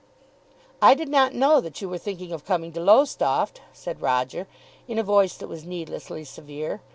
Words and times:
"I 0.81 0.95
did 0.95 1.09
not 1.09 1.35
know 1.35 1.61
that 1.61 1.79
you 1.79 1.87
were 1.87 1.99
thinking 1.99 2.31
of 2.31 2.43
coming 2.43 2.73
to 2.73 2.79
Lowestoft," 2.79 3.61
said 3.71 4.01
Roger 4.01 4.47
in 4.87 4.97
a 4.97 5.03
voice 5.03 5.35
that 5.35 5.47
was 5.47 5.63
needlessly 5.63 6.23
severe. 6.23 6.81